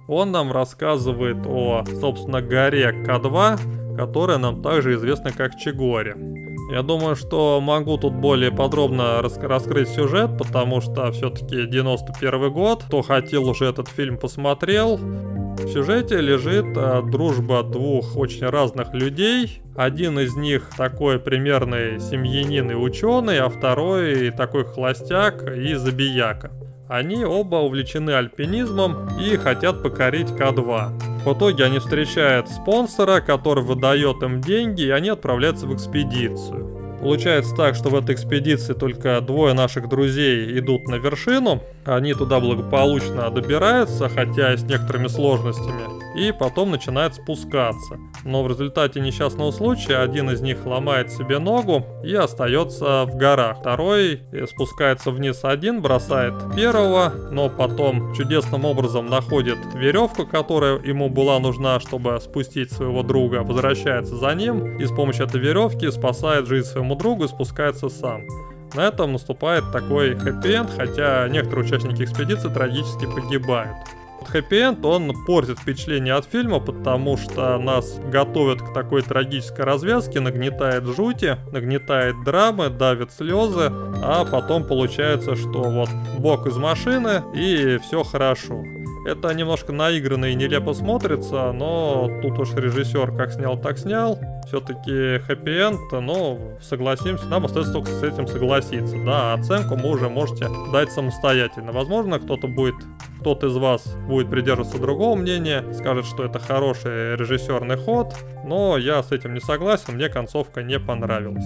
Он 0.08 0.32
нам 0.32 0.52
рассказывает 0.52 1.38
о, 1.46 1.84
собственно, 2.00 2.42
горе 2.42 2.90
К2, 3.06 3.96
которая 3.96 4.38
нам 4.38 4.62
также 4.62 4.94
известна 4.94 5.32
как 5.32 5.56
Чегоре. 5.56 6.14
Я 6.70 6.82
думаю, 6.82 7.16
что 7.16 7.60
могу 7.60 7.98
тут 7.98 8.12
более 8.12 8.52
подробно 8.52 9.20
рас 9.22 9.36
раскрыть 9.38 9.88
сюжет, 9.88 10.38
потому 10.38 10.80
что 10.80 11.10
все-таки 11.10 11.66
91 11.66 12.52
год. 12.52 12.84
Кто 12.84 13.02
хотел 13.02 13.48
уже 13.48 13.64
этот 13.64 13.88
фильм 13.88 14.16
посмотрел. 14.16 14.96
В 14.96 15.68
сюжете 15.68 16.20
лежит 16.20 16.66
а, 16.76 17.02
дружба 17.02 17.64
двух 17.64 18.16
очень 18.16 18.46
разных 18.46 18.94
людей. 18.94 19.60
Один 19.76 20.20
из 20.20 20.36
них 20.36 20.70
такой 20.76 21.18
примерный 21.18 21.98
семьянин 21.98 22.70
и 22.70 22.74
ученый, 22.74 23.40
а 23.40 23.48
второй 23.48 24.30
такой 24.30 24.64
холостяк 24.64 25.42
и 25.48 25.74
забияка. 25.74 26.52
Они 26.90 27.24
оба 27.24 27.58
увлечены 27.58 28.10
альпинизмом 28.10 29.16
и 29.16 29.36
хотят 29.36 29.80
покорить 29.80 30.30
К2. 30.30 31.22
В 31.24 31.32
итоге 31.32 31.64
они 31.66 31.78
встречают 31.78 32.48
спонсора, 32.48 33.20
который 33.20 33.62
выдает 33.62 34.20
им 34.24 34.40
деньги, 34.40 34.82
и 34.82 34.90
они 34.90 35.10
отправляются 35.10 35.68
в 35.68 35.74
экспедицию. 35.76 36.98
Получается 37.00 37.54
так, 37.54 37.76
что 37.76 37.90
в 37.90 37.94
этой 37.94 38.16
экспедиции 38.16 38.74
только 38.74 39.20
двое 39.20 39.54
наших 39.54 39.88
друзей 39.88 40.58
идут 40.58 40.88
на 40.88 40.96
вершину. 40.96 41.62
Они 41.84 42.12
туда 42.12 42.40
благополучно 42.40 43.30
добираются, 43.30 44.08
хотя 44.08 44.52
и 44.52 44.56
с 44.56 44.64
некоторыми 44.64 45.06
сложностями 45.06 45.99
и 46.14 46.32
потом 46.32 46.70
начинает 46.70 47.14
спускаться. 47.14 47.98
Но 48.24 48.42
в 48.42 48.48
результате 48.48 49.00
несчастного 49.00 49.50
случая 49.50 49.98
один 49.98 50.30
из 50.30 50.40
них 50.40 50.66
ломает 50.66 51.10
себе 51.10 51.38
ногу 51.38 51.84
и 52.02 52.14
остается 52.14 53.04
в 53.04 53.16
горах. 53.16 53.58
Второй 53.60 54.20
спускается 54.46 55.10
вниз 55.10 55.40
один, 55.44 55.80
бросает 55.80 56.34
первого, 56.54 57.12
но 57.30 57.48
потом 57.48 58.14
чудесным 58.14 58.64
образом 58.64 59.06
находит 59.06 59.58
веревку, 59.74 60.26
которая 60.26 60.78
ему 60.80 61.08
была 61.08 61.38
нужна, 61.38 61.80
чтобы 61.80 62.18
спустить 62.20 62.72
своего 62.72 63.02
друга, 63.02 63.42
возвращается 63.42 64.16
за 64.16 64.34
ним 64.34 64.78
и 64.78 64.84
с 64.84 64.90
помощью 64.90 65.26
этой 65.26 65.40
веревки 65.40 65.90
спасает 65.90 66.46
жизнь 66.46 66.66
своему 66.66 66.94
другу 66.94 67.24
и 67.24 67.28
спускается 67.28 67.88
сам. 67.88 68.22
На 68.74 68.86
этом 68.86 69.12
наступает 69.12 69.64
такой 69.72 70.14
хэппи-энд, 70.14 70.70
хотя 70.76 71.28
некоторые 71.28 71.66
участники 71.66 72.04
экспедиции 72.04 72.48
трагически 72.48 73.06
погибают. 73.06 73.76
Хэппи-энд, 74.28 74.84
он 74.84 75.12
портит 75.26 75.58
впечатление 75.58 76.14
от 76.14 76.24
фильма, 76.24 76.60
потому 76.60 77.16
что 77.16 77.58
нас 77.58 77.98
готовят 78.12 78.62
к 78.62 78.72
такой 78.72 79.02
трагической 79.02 79.64
развязке, 79.64 80.20
нагнетает 80.20 80.84
жути, 80.84 81.36
нагнетает 81.52 82.14
драмы, 82.24 82.68
давит 82.70 83.12
слезы, 83.12 83.72
а 84.02 84.24
потом 84.24 84.64
получается, 84.64 85.34
что 85.36 85.62
вот 85.62 85.88
бок 86.18 86.46
из 86.46 86.56
машины 86.56 87.22
и 87.34 87.78
все 87.78 88.04
хорошо. 88.04 88.62
Это 89.06 89.32
немножко 89.32 89.72
наигранно 89.72 90.26
и 90.26 90.34
нелепо 90.34 90.74
смотрится, 90.74 91.52
но 91.52 92.10
тут 92.20 92.38
уж 92.38 92.52
режиссер 92.54 93.16
как 93.16 93.32
снял, 93.32 93.58
так 93.58 93.78
снял. 93.78 94.18
Все-таки 94.46 95.18
хэппи-энд, 95.26 95.92
но 95.92 96.38
согласимся, 96.60 97.24
нам 97.26 97.46
остается 97.46 97.72
только 97.72 97.90
с 97.90 98.02
этим 98.02 98.26
согласиться. 98.26 98.96
Да, 99.04 99.32
оценку 99.32 99.76
вы 99.76 99.90
уже 99.90 100.10
можете 100.10 100.48
дать 100.70 100.92
самостоятельно. 100.92 101.72
Возможно, 101.72 102.18
кто-то 102.18 102.46
будет, 102.46 102.74
кто-то 103.20 103.48
из 103.48 103.56
вас 103.56 103.84
будет 104.08 104.30
придерживаться 104.30 104.78
другого 104.78 105.16
мнения, 105.16 105.64
скажет, 105.74 106.06
что 106.06 106.24
это 106.24 106.38
хороший 106.38 107.16
режиссерный 107.16 107.76
ход, 107.76 108.14
но 108.44 108.78
я 108.78 109.02
с 109.02 109.12
этим 109.12 109.34
не 109.34 109.40
согласен, 109.40 109.94
мне 109.94 110.08
концовка 110.08 110.62
не 110.62 110.80
понравилась. 110.80 111.44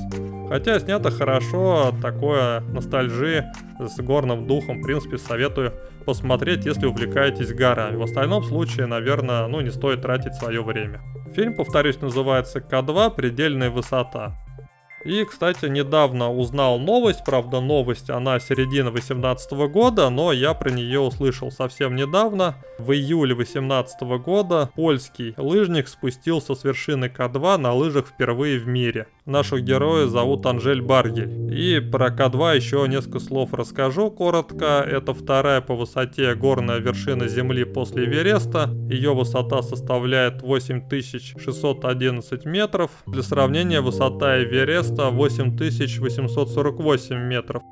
Хотя 0.49 0.79
снято 0.79 1.11
хорошо, 1.11 1.93
такое 2.01 2.61
ностальжи 2.61 3.45
с 3.79 4.01
горным 4.01 4.47
духом, 4.47 4.81
в 4.81 4.85
принципе, 4.85 5.19
советую 5.19 5.73
посмотреть, 6.07 6.65
если 6.65 6.87
увлекаетесь 6.87 7.53
горами. 7.53 7.97
В 7.97 8.03
остальном 8.03 8.45
случае, 8.45 8.87
наверное, 8.87 9.47
ну 9.49 9.61
не 9.61 9.71
стоит 9.71 10.03
тратить 10.03 10.35
свое 10.35 10.63
время. 10.63 11.01
Фильм, 11.35 11.55
повторюсь, 11.55 12.01
называется 12.01 12.61
К2 12.61 13.15
«Предельная 13.15 13.71
высота». 13.71 14.37
И, 15.05 15.23
кстати, 15.25 15.67
недавно 15.67 16.33
узнал 16.33 16.79
новость, 16.79 17.25
правда 17.27 17.61
новость, 17.61 18.09
она 18.09 18.41
середина 18.41 18.91
18 18.91 19.53
года, 19.69 20.09
но 20.09 20.33
я 20.33 20.55
про 20.55 20.71
нее 20.71 21.01
услышал 21.01 21.51
совсем 21.51 21.95
недавно. 21.95 22.57
В 22.79 22.93
июле 22.93 23.35
18 23.35 24.01
года 24.25 24.71
польский 24.75 25.35
лыжник 25.37 25.89
спустился 25.89 26.55
с 26.55 26.65
вершины 26.65 27.07
К2 27.07 27.59
на 27.59 27.75
лыжах 27.75 28.07
впервые 28.09 28.59
в 28.59 28.67
мире. 28.67 29.07
Нашего 29.27 29.61
героя 29.61 30.07
зовут 30.07 30.47
Анжель 30.47 30.83
Баргель. 30.83 31.53
И 31.53 31.81
про 31.81 32.09
К2 32.09 32.57
еще 32.57 32.87
несколько 32.89 33.21
слов 33.21 33.53
расскажу 33.53 34.11
коротко. 34.11 34.85
Это 34.87 35.15
вторая 35.15 35.61
по 35.61 35.75
высоте 35.75 36.35
горная 36.35 36.79
вершина 36.79 37.29
Земли 37.29 37.65
после 37.65 38.07
Эвереста. 38.07 38.71
Ее 38.91 39.15
высота 39.15 39.63
составляет 39.63 40.43
8611 40.43 42.45
метров. 42.45 42.91
Для 43.07 43.23
сравнения, 43.23 43.81
высота 43.81 44.43
Эвереста 44.43 44.95
места 44.95 45.11
8848 45.11 47.17
метров. 47.17 47.63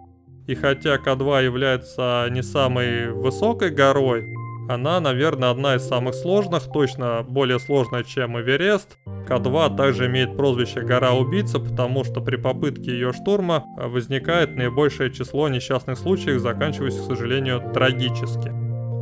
И 0.46 0.54
хотя 0.54 0.96
К2 0.96 1.44
является 1.44 2.26
не 2.30 2.42
самой 2.42 3.12
высокой 3.12 3.70
горой, 3.70 4.24
она, 4.74 5.00
наверное, 5.00 5.50
одна 5.50 5.76
из 5.76 5.86
самых 5.86 6.14
сложных, 6.14 6.70
точно 6.72 7.24
более 7.26 7.58
сложная, 7.58 8.04
чем 8.04 8.40
Эверест. 8.40 8.98
К2 9.28 9.76
также 9.76 10.06
имеет 10.06 10.36
прозвище 10.36 10.80
«Гора-убийца», 10.80 11.58
потому 11.58 12.04
что 12.04 12.20
при 12.20 12.36
попытке 12.36 12.92
ее 12.92 13.12
штурма 13.12 13.64
возникает 13.76 14.56
наибольшее 14.56 15.12
число 15.12 15.48
несчастных 15.48 15.98
случаев, 15.98 16.40
заканчивающихся, 16.40 17.04
к 17.04 17.06
сожалению, 17.06 17.62
трагически. 17.72 18.50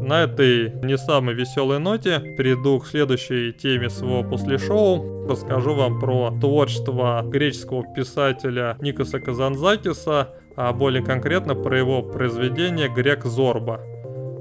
На 0.01 0.23
этой 0.23 0.73
не 0.83 0.97
самой 0.97 1.35
веселой 1.35 1.79
ноте 1.79 2.21
перейду 2.37 2.81
к 2.81 2.87
следующей 2.87 3.53
теме 3.53 3.91
своего 3.91 4.23
после 4.23 4.59
шоу. 4.59 5.29
Расскажу 5.29 5.75
вам 5.75 6.01
про 6.01 6.31
творчество 6.41 7.23
греческого 7.25 7.85
писателя 7.95 8.77
Никоса 8.81 9.21
Казанзакиса, 9.21 10.31
а 10.57 10.73
более 10.73 11.05
конкретно 11.05 11.55
про 11.55 11.79
его 11.79 12.03
произведение 12.03 12.89
«Грек 12.89 13.25
Зорба». 13.25 13.81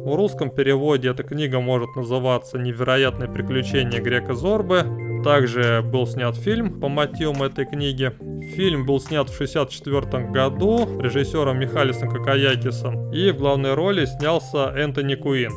В 0.06 0.16
русском 0.16 0.50
переводе 0.50 1.10
эта 1.10 1.24
книга 1.24 1.60
может 1.60 1.96
называться 1.96 2.58
«Невероятные 2.58 3.30
приключения 3.30 4.02
Грека 4.02 4.34
Зорбы», 4.34 4.86
также 5.24 5.84
был 5.84 6.08
снят 6.08 6.36
фильм 6.38 6.80
по 6.80 6.88
мотивам 6.88 7.44
этой 7.44 7.66
книги. 7.66 8.12
Фильм 8.56 8.86
был 8.86 9.02
снят 9.02 9.30
в 9.30 9.36
1964 9.36 10.32
году 10.32 11.02
режиссером 11.02 11.60
Михалисом 11.60 12.10
Какаякисом, 12.10 13.12
и 13.12 13.32
в 13.32 13.38
главной 13.38 13.74
роли 13.74 14.06
снялся 14.06 14.74
Энтони 14.76 15.16
Куин. 15.16 15.52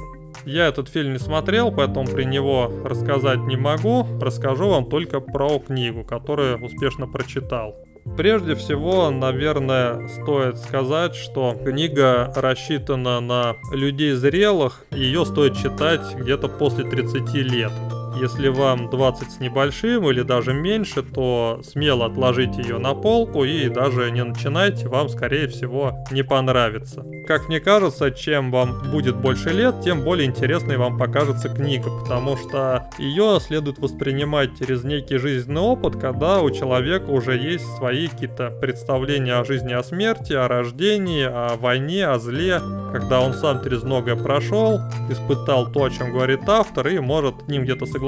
Я 0.44 0.66
этот 0.66 0.88
фильм 0.88 1.12
не 1.12 1.18
смотрел, 1.20 1.70
поэтому 1.70 2.06
при 2.06 2.24
него 2.24 2.70
рассказать 2.84 3.38
не 3.40 3.56
могу. 3.56 4.06
Расскажу 4.20 4.68
вам 4.68 4.86
только 4.86 5.20
про 5.20 5.60
книгу, 5.60 6.02
которую 6.02 6.62
успешно 6.64 7.06
прочитал. 7.06 7.76
Прежде 8.16 8.54
всего, 8.54 9.10
наверное, 9.10 10.08
стоит 10.08 10.58
сказать, 10.58 11.14
что 11.14 11.54
книга 11.54 12.32
рассчитана 12.36 13.20
на 13.20 13.56
людей 13.72 14.12
зрелых, 14.12 14.84
ее 14.90 15.24
стоит 15.24 15.56
читать 15.56 16.14
где-то 16.14 16.48
после 16.48 16.84
30 16.84 17.32
лет. 17.34 17.72
Если 18.20 18.48
вам 18.48 18.90
20 18.90 19.30
с 19.30 19.40
небольшим 19.40 20.08
или 20.08 20.22
даже 20.22 20.52
меньше, 20.52 21.02
то 21.02 21.60
смело 21.64 22.06
отложите 22.06 22.62
ее 22.62 22.78
на 22.78 22.94
полку 22.94 23.44
и 23.44 23.68
даже 23.68 24.10
не 24.10 24.22
начинайте, 24.22 24.88
вам 24.88 25.08
скорее 25.08 25.48
всего 25.48 25.94
не 26.10 26.22
понравится. 26.22 27.04
как 27.26 27.48
мне 27.48 27.60
кажется, 27.60 28.10
чем 28.10 28.50
вам 28.50 28.82
будет 28.90 29.16
больше 29.16 29.50
лет, 29.50 29.80
тем 29.82 30.02
более 30.02 30.26
интересной 30.26 30.76
вам 30.76 30.98
покажется 30.98 31.48
книга, 31.48 31.88
потому 32.02 32.36
что 32.36 32.86
ее 32.98 33.38
следует 33.40 33.78
воспринимать 33.78 34.58
через 34.58 34.84
некий 34.84 35.16
жизненный 35.16 35.62
опыт, 35.62 35.96
когда 35.96 36.40
у 36.42 36.50
человека 36.50 37.06
уже 37.06 37.36
есть 37.36 37.66
свои 37.76 38.08
какие-то 38.08 38.50
представления 38.60 39.34
о 39.34 39.44
жизни, 39.44 39.72
о 39.72 39.82
смерти, 39.82 40.32
о 40.32 40.48
рождении, 40.48 41.24
о 41.24 41.56
войне, 41.56 42.06
о 42.06 42.18
зле, 42.18 42.60
когда 42.92 43.20
он 43.20 43.32
сам 43.32 43.62
через 43.64 43.82
многое 43.82 44.16
прошел, 44.16 44.78
испытал 45.08 45.72
то, 45.72 45.84
о 45.84 45.90
чем 45.90 46.12
говорит 46.12 46.46
автор, 46.46 46.88
и 46.88 46.98
может 46.98 47.34
с 47.44 47.48
ним 47.48 47.62
где-то 47.64 47.86
согласиться 47.86 48.01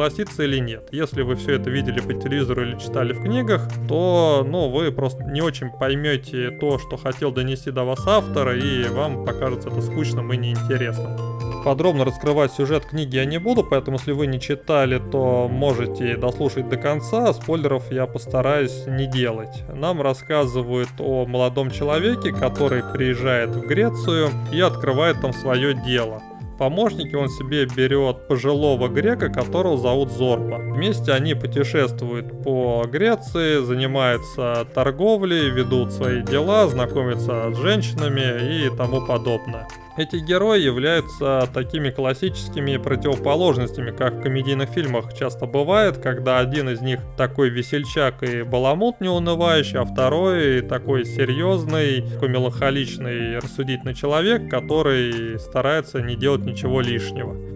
или 0.45 0.59
нет. 0.59 0.89
Если 0.93 1.23
вы 1.23 1.37
все 1.37 1.55
это 1.55 1.71
видели 1.71 2.01
по 2.01 2.13
телевизору 2.13 2.63
или 2.63 2.79
читали 2.79 3.13
в 3.13 3.23
книгах, 3.23 3.69
то, 3.89 4.45
ну, 4.47 4.69
вы 4.69 4.93
просто 4.93 5.25
не 5.25 5.41
очень 5.41 5.71
поймете 5.71 6.51
то, 6.51 6.79
что 6.79 6.97
хотел 6.97 7.33
донести 7.33 7.71
до 7.71 7.85
вас 7.85 8.07
автор, 8.07 8.55
и 8.55 8.89
вам 8.89 9.25
покажется 9.25 9.69
это 9.69 9.81
скучным 9.81 10.33
и 10.33 10.37
неинтересным. 10.37 11.35
Подробно 11.65 12.05
раскрывать 12.05 12.53
сюжет 12.53 12.85
книги 12.85 13.17
я 13.17 13.25
не 13.25 13.39
буду, 13.39 13.65
поэтому 13.65 13.97
если 13.97 14.13
вы 14.13 14.27
не 14.27 14.39
читали, 14.39 15.01
то 15.11 15.49
можете 15.49 16.17
дослушать 16.19 16.69
до 16.69 16.77
конца. 16.77 17.33
Спойлеров 17.33 17.91
я 17.91 18.07
постараюсь 18.07 18.85
не 18.87 19.07
делать. 19.07 19.63
Нам 19.73 20.03
рассказывают 20.03 20.91
о 20.99 21.25
молодом 21.25 21.71
человеке, 21.71 22.33
который 22.33 22.83
приезжает 22.83 23.51
в 23.51 23.67
Грецию 23.67 24.29
и 24.53 24.61
открывает 24.61 25.23
там 25.23 25.33
свое 25.33 25.73
дело 25.73 26.21
помощники 26.59 27.15
он 27.15 27.29
себе 27.29 27.67
берет 27.67 28.29
пожилого 28.29 28.89
грека, 28.89 29.29
которого 29.29 29.79
зовут 29.79 30.11
Зорба. 30.11 30.57
Вместе 30.57 31.13
они 31.13 31.35
путешествуют 31.35 32.43
по 32.43 32.85
Греции, 32.87 33.65
занимаются 33.65 34.67
торговлей, 34.75 35.51
ведут 35.51 35.93
свои 35.93 36.23
дела, 36.23 36.69
знакомятся 36.69 37.53
с 37.53 37.59
женщинами 37.59 38.67
и 38.67 38.77
тому 38.77 39.07
подобное. 39.07 39.69
Эти 39.97 40.17
герои 40.17 40.61
являются 40.61 41.49
такими 41.55 41.91
классическими 41.91 42.79
противоположностями, 42.79 43.93
как 43.93 44.15
в 44.15 44.23
комедийных 44.23 44.71
фильмах 44.71 45.15
часто 45.17 45.47
бывает, 45.47 45.99
когда 45.99 46.41
один 46.41 46.69
из 46.69 46.81
них 46.81 46.99
такой 47.17 47.49
весельчак 47.49 48.25
и 48.25 48.43
баламут 48.43 49.01
неунывающий, 49.01 49.79
а 49.79 49.85
второй 49.85 50.63
такой 50.63 51.05
серьезный, 51.05 52.03
такой 52.11 52.29
меланхоличный, 52.29 53.39
рассудительный 53.39 53.95
человек, 53.95 54.51
который 54.51 55.39
старается 55.39 56.01
не 56.01 56.17
делать 56.17 56.45
ничего 56.45 56.81
лишнего. 56.81 57.54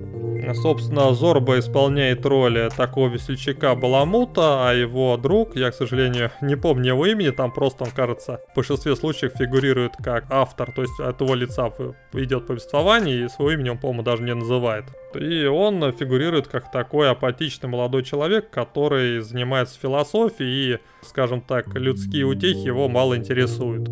Собственно, 0.55 1.13
Зорба 1.15 1.59
исполняет 1.59 2.25
роль 2.27 2.71
такого 2.77 3.09
весельчака 3.09 3.75
Баламута, 3.75 4.69
а 4.69 4.73
его 4.73 5.17
друг, 5.17 5.57
я, 5.57 5.71
к 5.71 5.75
сожалению, 5.75 6.31
не 6.41 6.57
помню 6.57 6.95
его 6.95 7.07
имени, 7.07 7.31
там 7.31 7.53
просто 7.53 7.85
он, 7.85 7.91
кажется, 7.91 8.41
в 8.53 8.57
большинстве 8.57 8.97
случаев 8.97 9.33
фигурирует 9.39 9.93
как 10.03 10.27
автор, 10.31 10.73
то 10.73 10.83
есть 10.83 10.99
от 11.01 11.21
его 11.21 11.35
лица 11.35 11.73
идет 12.13 12.47
повествование, 12.47 13.25
и 13.25 13.29
своего 13.29 13.53
имени 13.53 13.71
он, 13.71 13.79
по-моему, 13.79 14.03
даже 14.03 14.23
не 14.23 14.35
называет. 14.35 14.85
И 15.15 15.45
он 15.47 15.93
фигурирует 15.93 16.49
как 16.49 16.71
такой 16.71 17.11
апатичный 17.11 17.69
молодой 17.69 18.03
человек, 18.03 18.51
который 18.51 19.21
занимается 19.21 19.79
философией 19.81 20.75
и, 20.75 20.79
скажем 21.03 21.41
так, 21.41 21.75
людские 21.75 22.25
утехи 22.25 22.67
его 22.67 22.89
мало 22.89 23.17
интересуют. 23.17 23.89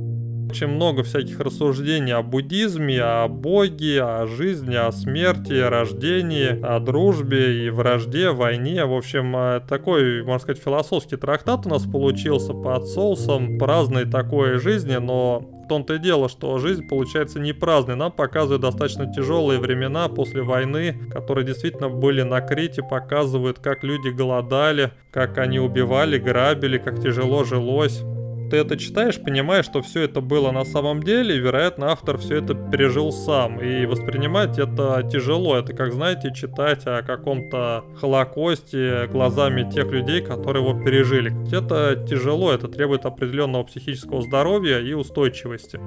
Очень 0.56 0.68
много 0.68 1.02
всяких 1.02 1.38
рассуждений 1.38 2.14
о 2.14 2.22
буддизме, 2.22 3.02
о 3.02 3.28
боге, 3.28 4.02
о 4.02 4.26
жизни, 4.26 4.74
о 4.74 4.90
смерти, 4.90 5.52
о 5.52 5.68
рождении, 5.68 6.58
о 6.62 6.80
дружбе 6.80 7.66
и 7.66 7.68
вражде, 7.68 8.30
войне. 8.30 8.86
В 8.86 8.94
общем, 8.94 9.36
э, 9.36 9.60
такой, 9.68 10.22
можно 10.22 10.38
сказать, 10.38 10.62
философский 10.62 11.16
трактат 11.16 11.66
у 11.66 11.68
нас 11.68 11.82
получился 11.82 12.54
под 12.54 12.86
соусом 12.86 13.58
праздной 13.58 14.06
такой 14.06 14.58
жизни, 14.58 14.96
но 14.96 15.40
в 15.40 15.68
том-то 15.68 15.96
и 15.96 15.98
дело, 15.98 16.30
что 16.30 16.56
жизнь 16.56 16.88
получается 16.88 17.38
не 17.38 17.52
праздной. 17.52 17.96
Нам 17.96 18.10
показывают 18.10 18.62
достаточно 18.62 19.12
тяжелые 19.12 19.60
времена 19.60 20.08
после 20.08 20.40
войны, 20.40 20.96
которые 21.12 21.44
действительно 21.44 21.90
были 21.90 22.22
на 22.22 22.40
Крите, 22.40 22.82
показывают, 22.82 23.58
как 23.58 23.84
люди 23.84 24.08
голодали, 24.08 24.92
как 25.10 25.36
они 25.36 25.58
убивали, 25.58 26.16
грабили, 26.16 26.78
как 26.78 27.02
тяжело 27.02 27.44
жилось 27.44 28.02
ты 28.50 28.56
это 28.58 28.76
читаешь, 28.76 29.20
понимаешь, 29.20 29.64
что 29.64 29.82
все 29.82 30.02
это 30.02 30.20
было 30.20 30.50
на 30.50 30.64
самом 30.64 31.02
деле, 31.02 31.36
и, 31.36 31.40
вероятно, 31.40 31.90
автор 31.90 32.18
все 32.18 32.36
это 32.36 32.54
пережил 32.54 33.12
сам. 33.12 33.60
И 33.60 33.86
воспринимать 33.86 34.58
это 34.58 35.08
тяжело. 35.10 35.56
Это, 35.56 35.72
как 35.72 35.92
знаете, 35.92 36.32
читать 36.34 36.86
о 36.86 37.02
каком-то 37.02 37.84
Холокосте 38.00 39.06
глазами 39.06 39.68
тех 39.70 39.90
людей, 39.90 40.20
которые 40.20 40.64
его 40.64 40.82
пережили. 40.82 41.34
Это 41.54 41.96
тяжело, 42.08 42.52
это 42.52 42.68
требует 42.68 43.04
определенного 43.04 43.64
психического 43.64 44.22
здоровья 44.22 44.80
и 44.80 44.92
устойчивости. 44.92 45.80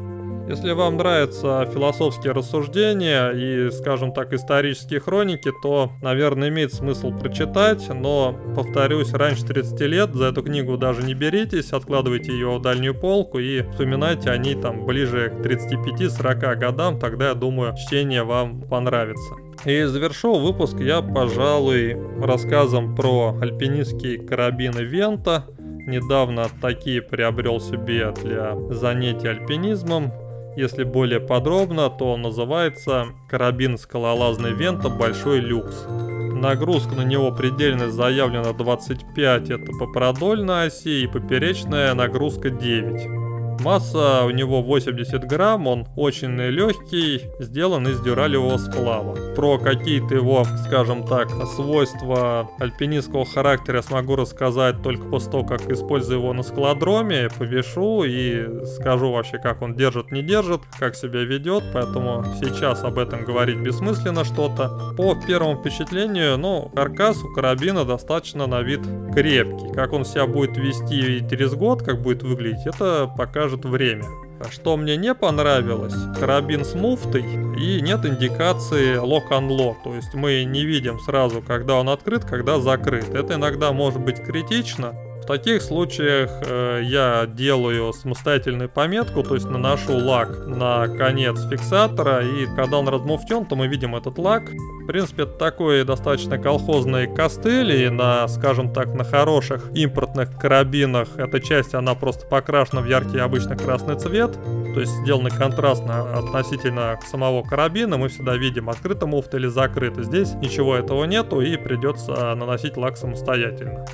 Если 0.50 0.72
вам 0.72 0.98
нравятся 0.98 1.70
философские 1.72 2.34
рассуждения 2.34 3.30
и, 3.30 3.69
скажем 3.69 4.12
так, 4.12 4.34
исторические 4.34 5.00
хроники, 5.00 5.52
то, 5.62 5.91
наверное, 6.02 6.50
имеет 6.50 6.74
смысл 6.74 7.12
прочитать, 7.12 7.88
но, 7.89 8.36
повторюсь, 8.56 9.13
раньше 9.13 9.45
30 9.45 9.80
лет 9.82 10.15
за 10.15 10.26
эту 10.26 10.41
книгу 10.41 10.76
даже 10.76 11.04
не 11.04 11.13
беритесь, 11.13 11.72
откладывайте 11.72 12.32
ее 12.32 12.48
в 12.57 12.62
дальнюю 12.62 12.95
полку 12.95 13.39
и 13.39 13.62
вспоминайте 13.62 14.29
о 14.31 14.38
ней 14.38 14.55
там 14.55 14.85
ближе 14.85 15.29
к 15.29 15.45
35-40 15.45 16.55
годам, 16.55 16.99
тогда, 16.99 17.29
я 17.29 17.33
думаю, 17.35 17.75
чтение 17.77 18.23
вам 18.23 18.62
понравится. 18.62 19.35
И 19.65 19.83
завершил 19.83 20.39
выпуск 20.39 20.79
я, 20.79 21.01
пожалуй, 21.01 21.97
рассказом 22.21 22.95
про 22.95 23.35
альпинистские 23.41 24.19
карабины 24.19 24.79
Вента. 24.79 25.45
Недавно 25.59 26.47
такие 26.62 27.01
приобрел 27.01 27.59
себе 27.59 28.13
для 28.23 28.55
занятий 28.69 29.27
альпинизмом. 29.27 30.12
Если 30.60 30.84
более 30.84 31.22
подробно, 31.22 31.89
то 31.89 32.12
он 32.12 32.22
называется 32.22 33.06
карабин 33.30 33.78
скалолазный 33.78 34.52
Вента 34.52 34.89
Большой 34.89 35.39
Люкс. 35.39 35.86
Нагрузка 35.88 36.95
на 36.95 37.06
него 37.06 37.32
предельно 37.32 37.89
заявлена 37.89 38.52
25, 38.52 39.52
это 39.52 39.72
по 39.80 39.88
продольной 39.88 40.67
оси, 40.67 41.04
и 41.04 41.08
поперечная 41.08 41.93
нагрузка 41.93 42.50
9. 42.50 43.29
Масса 43.60 44.24
у 44.26 44.30
него 44.30 44.62
80 44.62 45.26
грамм, 45.26 45.67
он 45.67 45.86
очень 45.95 46.36
легкий, 46.38 47.22
сделан 47.39 47.88
из 47.88 48.00
дюралевого 48.02 48.58
сплава. 48.58 49.17
Про 49.36 49.58
какие-то 49.58 50.15
его, 50.15 50.45
скажем 50.65 51.06
так, 51.06 51.30
свойства 51.56 52.50
альпинистского 52.60 53.26
характера 53.26 53.78
я 53.78 53.84
смогу 53.84 54.15
рассказать 54.15 54.82
только 54.82 55.04
после 55.06 55.32
того, 55.32 55.43
как 55.43 55.69
использую 55.69 56.19
его 56.19 56.34
на 56.34 56.43
скалодроме, 56.43 57.30
повешу 57.38 58.04
и 58.04 58.65
скажу 58.78 59.12
вообще, 59.12 59.38
как 59.39 59.62
он 59.62 59.76
держит, 59.76 60.12
не 60.12 60.22
держит, 60.22 60.62
как 60.80 60.95
себя 60.95 61.24
ведет, 61.24 61.63
поэтому 61.74 62.24
сейчас 62.39 62.84
об 62.84 62.98
этом 62.98 63.26
говорить 63.26 63.60
бессмысленно 63.60 64.24
что-то. 64.24 64.93
По 64.95 65.15
первому 65.15 65.58
впечатлению, 65.58 66.38
ну, 66.38 66.72
каркас 66.74 67.22
у 67.24 67.34
карабина 67.34 67.84
достаточно 67.84 68.48
на 68.48 68.62
вид 68.62 68.82
крепкий. 69.13 69.74
Как 69.74 69.93
он 69.93 70.06
себя 70.06 70.28
будет 70.28 70.58
вести 70.58 71.28
через 71.30 71.54
год, 71.54 71.84
как 71.84 72.02
будет 72.02 72.24
выглядеть, 72.24 72.65
это 72.65 73.10
покажет 73.17 73.48
покажет 73.49 73.65
время. 73.65 74.05
Что 74.51 74.77
мне 74.77 74.95
не 74.95 75.13
понравилось, 75.13 75.95
карабин 76.17 76.63
с 76.63 76.73
муфтой 76.73 77.23
и 77.57 77.81
нет 77.81 78.05
индикации 78.05 78.95
lock-unlock, 78.95 79.77
то 79.83 79.95
есть 79.95 80.13
мы 80.13 80.43
не 80.45 80.65
видим 80.65 80.99
сразу, 80.99 81.41
когда 81.41 81.75
он 81.75 81.89
открыт, 81.89 82.23
когда 82.23 82.59
закрыт. 82.59 83.09
Это 83.09 83.35
иногда 83.35 83.73
может 83.73 83.99
быть 83.99 84.23
критично, 84.23 84.93
таких 85.30 85.62
случаях 85.62 86.32
э, 86.48 86.82
я 86.86 87.28
делаю 87.28 87.94
самостоятельную 87.94 88.68
пометку, 88.68 89.22
то 89.22 89.36
есть 89.36 89.48
наношу 89.48 89.96
лак 89.96 90.48
на 90.48 90.88
конец 90.88 91.48
фиксатора, 91.48 92.26
и 92.26 92.48
когда 92.56 92.80
он 92.80 92.88
размуфтен, 92.88 93.46
то 93.46 93.56
мы 93.56 93.68
видим 93.68 93.96
этот 93.96 94.18
лак. 94.18 94.50
В 94.50 94.88
принципе, 94.88 95.24
это 95.24 95.34
такой 95.34 95.84
достаточно 95.84 96.39
колхозный 96.39 97.06
костыль, 97.06 97.72
и 97.74 97.89
на, 97.89 98.28
скажем 98.28 98.74
так, 98.74 98.96
на 98.96 99.04
хороших 99.04 99.70
импортных 99.76 100.36
карабинах 100.36 101.10
эта 101.18 101.39
часть, 101.39 101.76
она 101.76 101.94
просто 101.94 102.26
покрашена 102.26 102.82
в 102.82 102.88
яркий 102.88 103.20
обычно 103.20 103.56
красный 103.56 104.00
цвет, 104.00 104.32
то 104.74 104.80
есть 104.80 104.92
сделаны 105.04 105.30
контрастно 105.30 106.18
относительно 106.18 106.98
самого 107.06 107.44
карабина, 107.44 107.98
мы 107.98 108.10
всегда 108.10 108.36
видим, 108.36 108.68
открыта 108.68 109.06
муфта 109.06 109.38
или 109.38 109.46
закрыта. 109.46 110.02
Здесь 110.02 110.34
ничего 110.34 110.76
этого 110.76 111.04
нету, 111.04 111.39
и 111.39 111.56
придется 111.56 112.34
наносить 112.34 112.78
лак 112.78 112.98
самостоятельно. 112.98 113.86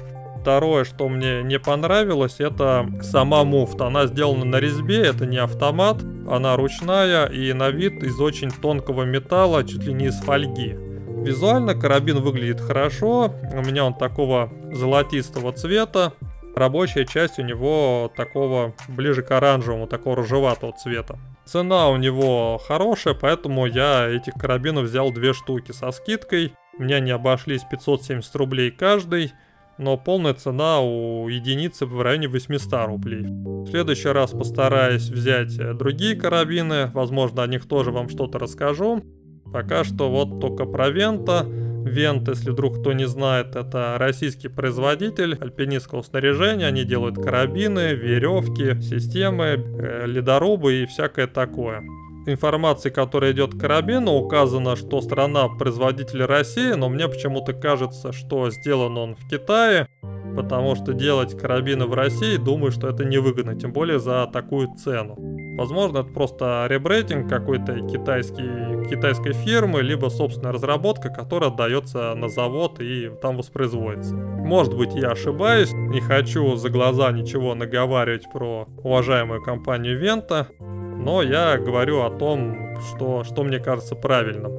Второе, 0.46 0.84
что 0.84 1.10
мне 1.10 1.42
не 1.42 1.58
понравилось, 1.58 2.36
это 2.38 2.86
сама 3.02 3.44
муфта. 3.44 3.88
Она 3.88 4.06
сделана 4.06 4.46
на 4.46 4.58
резьбе, 4.58 5.02
это 5.02 5.26
не 5.26 5.38
автомат, 5.38 6.04
она 6.30 6.56
ручная 6.56 7.26
и 7.26 7.52
на 7.52 7.72
вид 7.72 8.04
из 8.04 8.20
очень 8.20 8.52
тонкого 8.52 9.06
металла, 9.06 9.64
чуть 9.64 9.86
ли 9.86 9.94
не 9.96 10.06
из 10.06 10.20
фольги. 10.20 10.76
Визуально 11.24 11.74
карабин 11.74 12.20
выглядит 12.20 12.62
хорошо, 12.62 13.34
у 13.54 13.62
меня 13.64 13.86
он 13.86 13.96
такого 13.96 14.52
золотистого 14.72 15.52
цвета, 15.52 16.14
рабочая 16.56 17.06
часть 17.06 17.40
у 17.40 17.42
него 17.42 18.12
такого 18.16 18.76
ближе 18.88 19.24
к 19.24 19.32
оранжевому, 19.32 19.88
такого 19.88 20.18
рыжеватого 20.18 20.74
цвета. 20.74 21.18
Цена 21.46 21.90
у 21.90 21.98
него 21.98 22.62
хорошая, 22.68 23.16
поэтому 23.16 23.66
я 23.66 24.08
этих 24.08 24.34
карабинов 24.36 24.84
взял 24.84 25.12
две 25.12 25.34
штуки 25.34 25.72
со 25.72 25.90
скидкой. 25.90 26.54
Мне 26.78 26.98
они 26.98 27.10
обошлись 27.10 27.64
570 27.64 28.36
рублей 28.36 28.70
каждый. 28.70 29.34
Но 29.78 29.98
полная 29.98 30.34
цена 30.34 30.80
у 30.80 31.28
единицы 31.28 31.86
в 31.86 32.02
районе 32.02 32.28
800 32.28 32.88
рублей. 32.88 33.26
В 33.26 33.68
следующий 33.68 34.10
раз 34.10 34.32
постараюсь 34.32 35.10
взять 35.10 35.58
э, 35.60 35.74
другие 35.74 36.16
карабины, 36.16 36.92
возможно 36.94 37.44
о 37.44 37.48
них 37.48 37.68
тоже 37.68 37.92
вам 37.92 38.10
что-то 38.10 38.40
расскажу. 38.40 39.04
Пока 39.52 39.84
что 39.84 40.10
вот 40.10 40.40
только 40.40 40.66
про 40.66 40.90
Вента. 40.90 41.46
Вент, 41.46 42.28
если 42.28 42.50
вдруг 42.50 42.80
кто 42.80 42.94
не 42.94 43.06
знает, 43.06 43.56
это 43.56 43.98
российский 44.00 44.48
производитель 44.48 45.36
альпинистского 45.36 46.02
снаряжения. 46.02 46.66
Они 46.66 46.84
делают 46.84 47.16
карабины, 47.16 47.94
веревки, 47.94 48.82
системы, 48.82 49.46
э, 49.46 50.08
ледорубы 50.08 50.82
и 50.82 50.86
всякое 50.88 51.28
такое 51.28 51.84
информации, 52.28 52.90
которая 52.90 53.32
идет 53.32 53.56
к 53.56 53.60
карабину, 53.60 54.14
указано, 54.14 54.76
что 54.76 55.02
страна 55.02 55.48
производитель 55.48 56.24
России, 56.24 56.74
но 56.74 56.90
мне 56.90 57.08
почему-то 57.08 57.54
кажется, 57.54 58.12
что 58.12 58.50
сделан 58.50 58.98
он 58.98 59.16
в 59.16 59.28
Китае, 59.30 59.88
потому 60.36 60.76
что 60.76 60.94
делать 60.94 61.38
карабины 61.38 61.86
в 61.86 61.94
России, 61.94 62.38
думаю, 62.38 62.72
что 62.72 62.90
это 62.90 63.06
невыгодно, 63.06 63.56
тем 63.56 63.72
более 63.72 64.00
за 64.00 64.28
такую 64.32 64.76
цену. 64.76 65.16
Возможно, 65.58 66.00
это 66.00 66.12
просто 66.12 66.68
ребрейтинг 66.70 67.30
какой-то 67.30 67.80
китайский, 67.88 68.90
китайской 68.90 69.32
фирмы, 69.32 69.82
либо 69.82 70.10
собственная 70.10 70.52
разработка, 70.52 71.10
которая 71.10 71.50
отдается 71.50 72.14
на 72.14 72.28
завод 72.28 72.82
и 72.82 73.10
там 73.22 73.38
воспроизводится. 73.38 74.14
Может 74.16 74.76
быть, 74.76 74.94
я 74.94 75.12
ошибаюсь, 75.12 75.72
не 75.72 76.02
хочу 76.02 76.56
за 76.58 76.70
глаза 76.70 77.10
ничего 77.14 77.56
наговаривать 77.56 78.30
про 78.34 78.68
уважаемую 78.84 79.42
компанию 79.42 79.98
Вента, 79.98 80.50
но 81.06 81.22
я 81.22 81.60
говорю 81.60 82.02
о 82.02 82.10
том, 82.10 82.80
что, 82.82 83.24
что 83.24 83.44
мне 83.44 83.60
кажется 83.60 83.96
правильным. 83.96 84.52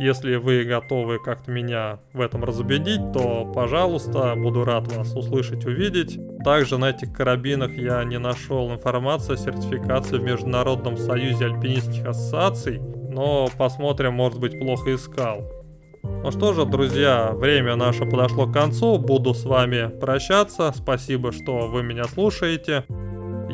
Если 0.00 0.36
вы 0.36 0.64
готовы 0.64 1.18
как-то 1.18 1.50
меня 1.50 1.98
в 2.14 2.22
этом 2.22 2.42
разубедить, 2.44 3.12
то, 3.12 3.52
пожалуйста, 3.54 4.34
буду 4.34 4.64
рад 4.64 4.90
вас 4.90 5.14
услышать, 5.14 5.66
увидеть. 5.66 6.18
Также 6.44 6.78
на 6.78 6.90
этих 6.90 7.12
карабинах 7.12 7.72
я 7.76 8.02
не 8.04 8.18
нашел 8.18 8.72
информации 8.72 9.34
о 9.34 9.36
сертификации 9.36 10.16
в 10.16 10.22
Международном 10.22 10.96
союзе 10.96 11.44
альпинистских 11.44 12.06
ассоциаций, 12.06 12.80
но 13.10 13.50
посмотрим, 13.58 14.14
может 14.14 14.40
быть, 14.40 14.58
плохо 14.58 14.94
искал. 14.94 15.42
Ну 16.02 16.30
что 16.30 16.54
же, 16.54 16.64
друзья, 16.64 17.32
время 17.34 17.76
наше 17.76 18.06
подошло 18.06 18.46
к 18.46 18.52
концу. 18.54 18.96
Буду 18.96 19.34
с 19.34 19.44
вами 19.44 19.88
прощаться. 20.00 20.72
Спасибо, 20.74 21.32
что 21.32 21.68
вы 21.68 21.82
меня 21.82 22.04
слушаете. 22.04 22.84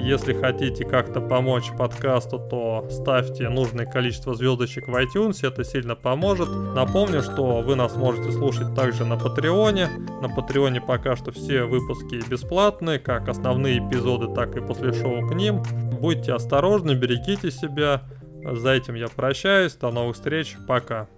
Если 0.00 0.32
хотите 0.32 0.84
как-то 0.84 1.20
помочь 1.20 1.70
подкасту, 1.76 2.38
то 2.38 2.88
ставьте 2.90 3.48
нужное 3.48 3.84
количество 3.84 4.34
звездочек 4.34 4.88
в 4.88 4.94
iTunes, 4.94 5.46
это 5.46 5.64
сильно 5.64 5.96
поможет. 5.96 6.48
Напомню, 6.74 7.22
что 7.22 7.60
вы 7.60 7.74
нас 7.74 7.96
можете 7.96 8.32
слушать 8.32 8.74
также 8.74 9.04
на 9.04 9.16
Патреоне. 9.16 9.88
На 10.22 10.28
Патреоне 10.28 10.80
пока 10.80 11.16
что 11.16 11.32
все 11.32 11.64
выпуски 11.64 12.22
бесплатные, 12.28 12.98
как 12.98 13.28
основные 13.28 13.78
эпизоды, 13.78 14.32
так 14.34 14.56
и 14.56 14.60
после 14.60 14.92
шоу 14.92 15.28
к 15.28 15.34
ним. 15.34 15.62
Будьте 16.00 16.32
осторожны, 16.32 16.92
берегите 16.92 17.50
себя. 17.50 18.02
За 18.50 18.70
этим 18.70 18.94
я 18.94 19.08
прощаюсь. 19.08 19.74
До 19.74 19.90
новых 19.90 20.16
встреч. 20.16 20.56
Пока. 20.66 21.08